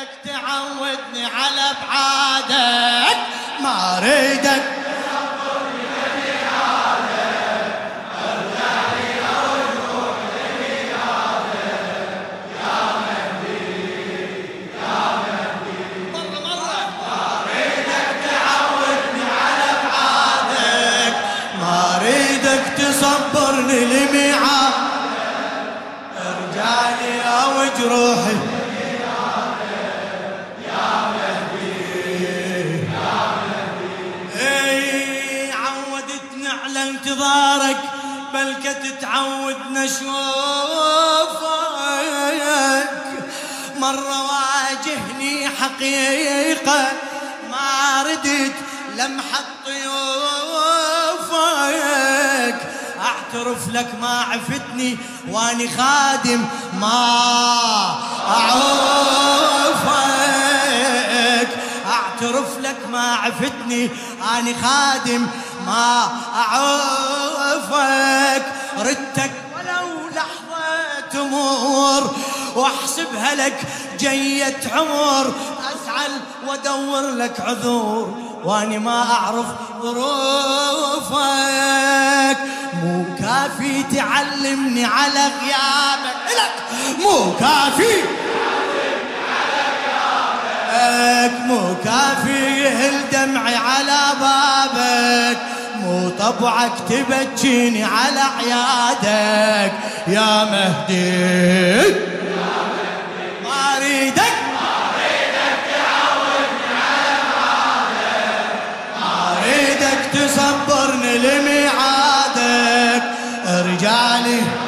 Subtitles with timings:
[0.00, 3.16] اريدك تعودني على ابعادك
[3.60, 4.80] ما أريدك.
[22.76, 24.72] تصبرني لميعاد.
[26.16, 28.59] ارجعلي أو جروحي
[37.20, 37.76] انتظارك
[38.34, 40.10] بلكة تتعودنا اشوفك
[43.78, 46.92] مرة واجهني حقيقة
[47.50, 48.54] ما ردت
[48.96, 51.00] لمحة طيوفك
[53.00, 54.98] أعترف لك ما عفتني
[55.28, 56.46] وأني خادم
[56.80, 57.20] ما
[58.28, 59.00] أعوفك.
[62.20, 63.90] أعترف لك ما عفتني
[64.38, 65.26] اني خادم
[65.66, 67.32] ما اعوفك
[68.78, 72.14] ردتك ولو لحظة تمر
[72.56, 73.58] وأحسبها لك
[73.98, 75.34] جية عمر.
[75.58, 79.46] أزعل وأدور لك عذور وأني ما أعرف
[79.82, 81.20] ظروفك.
[82.82, 86.16] مو كافي تعلمني على غيابك.
[86.36, 86.54] لك
[86.98, 88.02] مو كافي
[90.70, 93.98] بابك مو كافي يهل دمعي على
[95.20, 95.38] بابك
[95.76, 99.72] مو طبعك تبكيني على عيادك.
[100.06, 101.80] يا مهدي
[103.76, 104.36] أريدك.
[109.00, 113.02] ما أريدك تصبرني لميعادك.
[113.46, 114.59] ارجعلي يا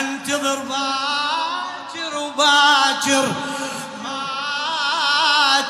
[0.00, 3.26] انتظر باكر وباكر
[4.04, 4.20] ما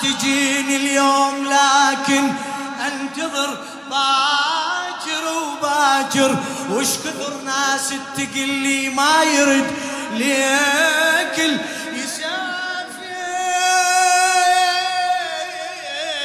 [0.02, 2.32] تجيني اليوم لكن
[2.86, 3.58] انتظر
[3.90, 6.36] باكر وباكر.
[6.70, 9.66] وش كثر ناس تقلي ما يرد
[10.12, 11.58] ليكل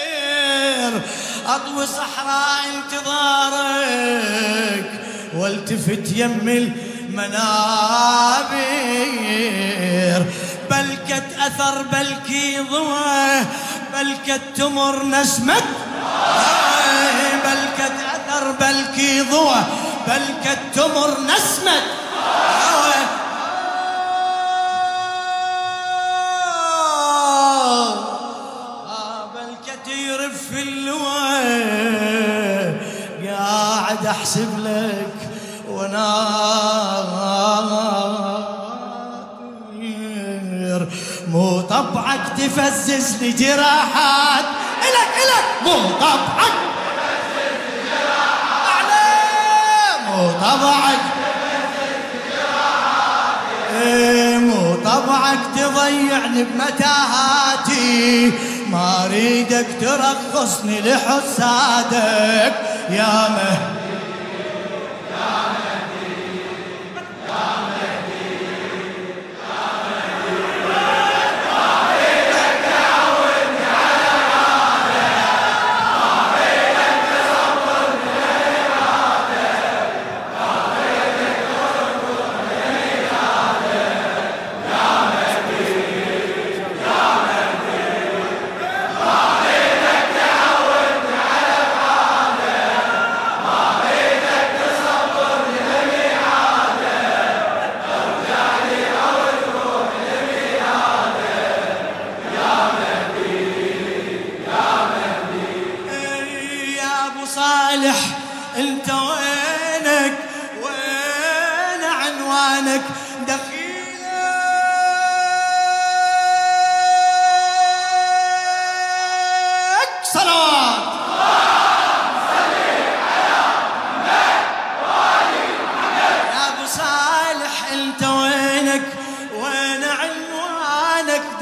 [0.10, 1.02] يسافر
[1.48, 4.10] اطوي صحراء انتظارك
[5.36, 6.70] والتفت يم
[7.20, 8.60] المنابر.
[10.70, 13.42] بلكت اثر بلكي ضوى
[13.94, 15.62] بلكت تمر نسمة
[17.44, 19.64] بلكت اثر بلكي ضوى
[20.08, 21.82] بلكت تمر نسمة
[34.30, 35.30] أحسب لك
[35.70, 36.49] وناطر
[41.80, 44.46] طبعك تفزز لي جراحات.
[44.82, 45.46] إلك إلك.
[45.64, 46.54] مو طبعك.
[48.68, 49.10] أعلى،
[50.08, 51.00] مو طبعك.
[53.82, 58.32] إيه، مو طبعك تضيعني بمتاهاتي.
[58.68, 62.54] ما أريدك ترخصني لحسادك.
[62.90, 63.79] يا مهدي.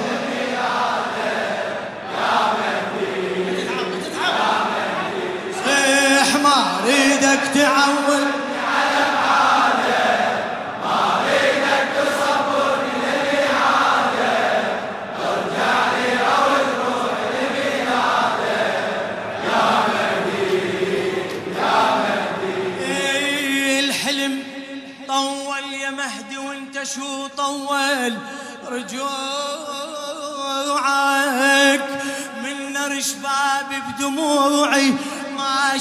[6.84, 8.35] أريدك تعول.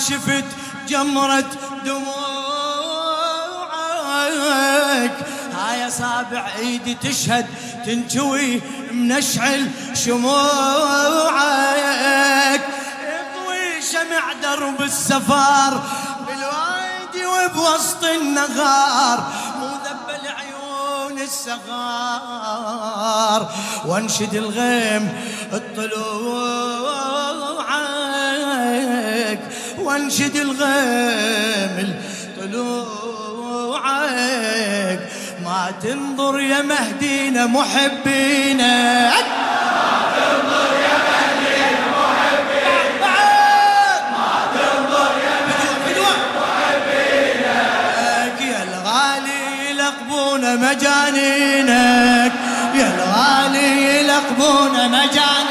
[0.10, 0.46] شفت
[0.88, 1.50] جمرة
[1.86, 2.06] دموعك.
[5.54, 7.46] هاي أصابع إيدي تشهد
[7.86, 8.62] تنجوي
[8.92, 9.70] منشعل
[10.06, 11.42] شموعك.
[13.02, 15.84] اضوي شمع درب السفار
[16.28, 19.20] بالوادي وبوسط النغار
[19.60, 22.62] مو ذبل عيون السغار
[23.86, 25.14] وانشد الغيم
[25.54, 26.75] الطلوعك
[29.96, 31.96] وانشد الغيم
[32.42, 33.80] طلوعك.
[35.44, 37.48] ما تنظر يا مهدينا
[49.70, 52.34] يلقبون مجانينك.
[52.76, 55.45] يا الغالي يلقبون مجانينك.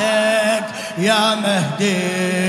[0.00, 0.64] رادك
[0.98, 2.47] يا مهدي.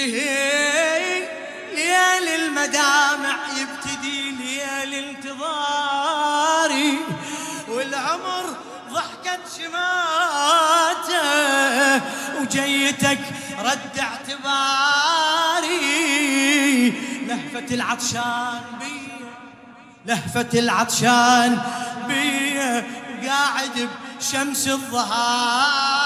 [0.00, 1.28] ينتهي
[1.74, 6.98] ليل المدامع يبتدي ليل انتظاري
[7.68, 8.56] والعمر
[8.92, 11.20] ضحكت شماته
[12.40, 13.20] وجيتك
[13.58, 14.40] رد اعتباري.
[17.26, 19.00] لهفة العطشان بي
[20.06, 21.58] لهفة العطشان
[22.08, 22.60] بي
[23.28, 23.88] قاعد
[24.18, 26.00] بشمس الظهاري.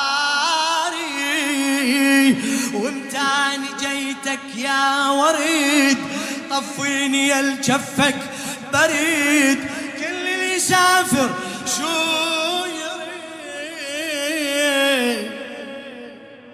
[2.75, 5.99] وامتاني جيتك يا وريد
[6.51, 8.15] طفيني يا الجفك
[8.73, 9.59] بريد.
[9.99, 11.31] كل اللي يسافر
[11.77, 11.95] شو
[14.05, 15.31] يريد؟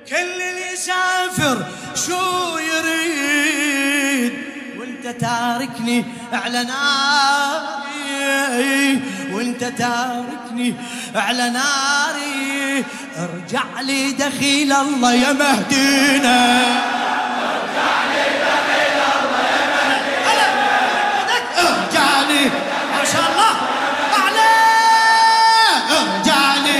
[0.08, 1.64] كل اللي يسافر
[2.06, 4.32] شو يريد؟
[4.78, 7.89] وانت تاركني على ناري
[9.32, 10.74] وانت تاركني
[11.14, 12.84] على ناري.
[13.18, 16.60] ارجع لي دخيل الله يا مهدينا.
[17.40, 20.40] ارجع لي دخيل الله يا مهدينا
[21.58, 22.44] ارجع لي
[22.98, 23.52] ما شاء الله.
[24.18, 24.52] اعلى
[25.98, 26.78] ارجع لي.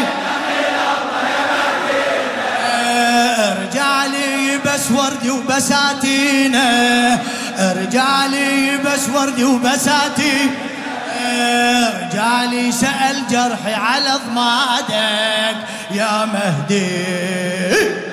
[3.51, 6.69] ارجع لي بس وردي وبساتينه
[7.59, 10.51] ارجع لي بس وردي وبساتي.
[12.03, 15.57] رجالي سأل جرحي على ضمادك
[15.91, 18.10] يا مهدي.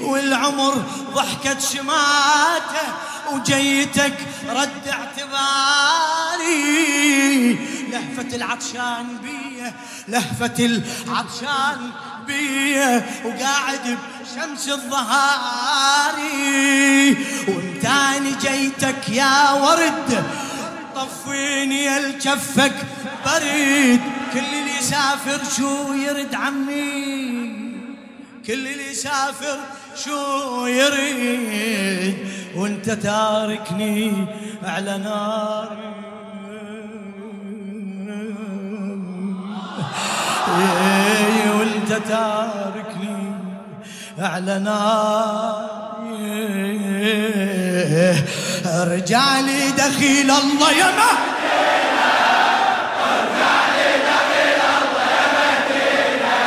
[0.00, 0.74] والعمر
[1.14, 2.86] ضحكت شماته
[3.32, 4.14] وجيتك
[4.48, 6.50] رد اعتباري
[7.92, 9.74] لهفة العطشان بيه
[10.08, 11.90] لهفة العطشان
[12.26, 16.30] بيه وقاعد بشمس الظهاري.
[17.48, 20.24] وانتاني جيتك يا ورد
[21.00, 22.72] طفيني الجفك
[23.26, 24.00] بريد
[24.32, 27.50] كل اللي يسافر شو يرد عمي.
[28.46, 29.58] كل اللي يسافر
[30.04, 32.16] شو يريد.
[32.56, 34.26] وانت تاركني
[34.64, 35.76] على نار.
[41.58, 43.34] وانت تاركني
[44.18, 45.70] على نار.
[48.66, 52.10] رجالي دخيل الله يا مهدينا
[54.10, 56.38] دخيل الله يا مهدينا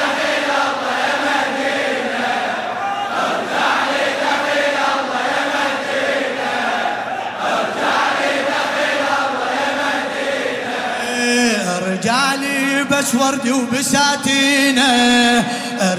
[0.00, 2.32] دخيل الله يا مهدينا
[4.24, 6.52] دخيل الله يا مهدينا
[8.56, 10.80] دخيل الله يا مهدينا
[12.90, 14.90] بس وردي وبساتينة.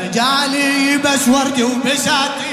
[0.03, 2.50] رجالي بس وردي وبساتينة.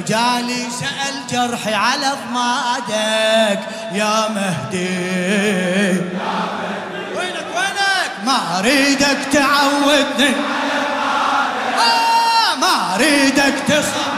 [0.00, 3.60] رجالي سأل جرحي على ضمادك.
[3.92, 6.00] يا مهدي
[7.16, 10.34] وينك وينك؟ ما أريدك تعودني.
[11.78, 14.10] آه ما أريدك تصبرني.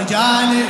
[0.00, 0.64] رجالي.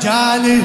[0.00, 0.62] رجالي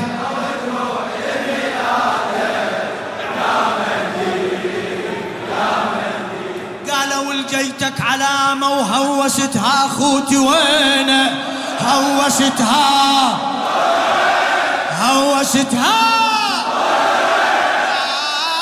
[6.91, 11.45] قالوا لجيتك علامة وهوستها أخوتي وينه؟
[11.81, 13.37] هوستها
[15.01, 16.15] هوستها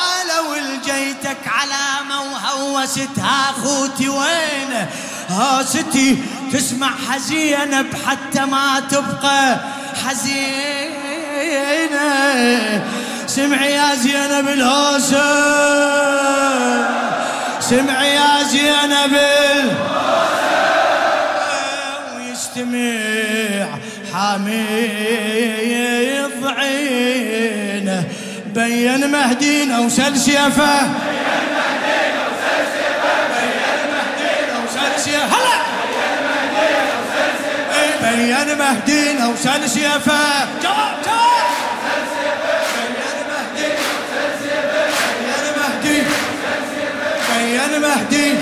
[0.10, 4.90] قالوا لجيتك علامة وهوستها أخوتي وينه؟
[5.30, 9.60] هاستي تسمع حزينة حتى ما تبقى.
[9.96, 10.84] حزينة.
[13.28, 15.24] سمع يا زينب الهوسة.
[17.60, 19.18] سمع يا زينب
[22.18, 23.68] ويستمع
[24.14, 25.54] حميد
[26.58, 28.04] عينه.
[28.56, 30.90] بين مهدينا وسل سيفه
[38.16, 41.34] بين مهدينا وسل سيفه جواب جواب
[47.30, 48.34] بين مهدي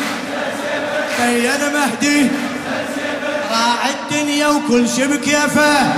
[1.20, 2.28] بين مهدي
[3.52, 5.94] راعي الدنيا وكل شبك يفه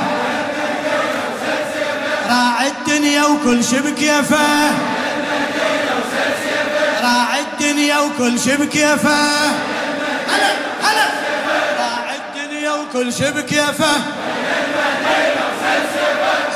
[2.29, 4.71] راعي الدنيا وكل شبك يفه
[7.03, 9.23] راعي الدنيا وكل شبك يفه
[10.29, 10.62] هلا هلا راعي
[12.93, 13.95] وكل شبك يفه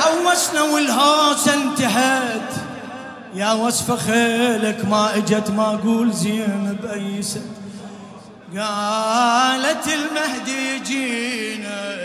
[0.01, 2.51] هوسنا والهوسه انتهت.
[3.35, 7.41] يا وصف خيلك ما اجت ما أقول زين بايست
[8.57, 11.97] قالت المهدي يجينا.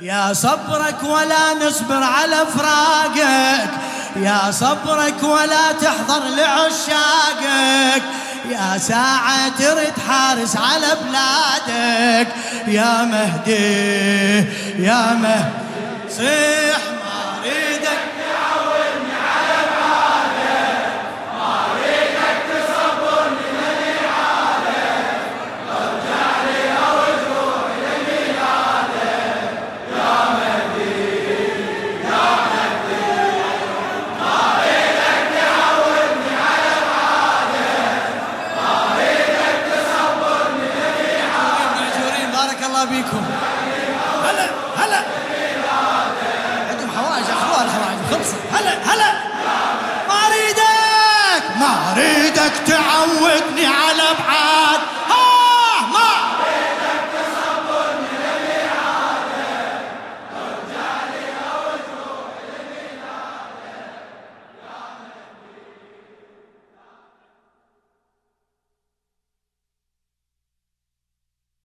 [0.00, 3.70] يا صبرك ولا نصبر على فراقك.
[4.16, 8.02] يا صبرك ولا تحضر لعشاقك.
[8.50, 12.28] يا ساعة ترد حارس على بلادك.
[12.66, 14.38] يا مهدي
[14.84, 15.50] يا مهدي
[16.16, 16.89] صيح
[42.70, 43.24] الله بيكم
[44.24, 44.46] هلا
[44.76, 45.00] هلا.
[46.70, 47.98] عندهم حوائج احوال حوائج.
[48.10, 49.12] خلصت هلا هلا.
[50.08, 51.56] ما أريدك.
[51.60, 54.59] ما أريدك تعودني على أبعاد.